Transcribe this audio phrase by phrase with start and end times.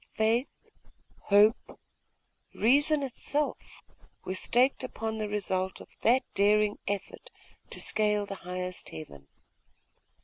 [0.15, 0.47] Faith,
[1.25, 1.77] hope,
[2.55, 3.83] reason itself,
[4.25, 7.29] were staked upon the result of that daring effort
[7.69, 9.27] to scale the highest heaven.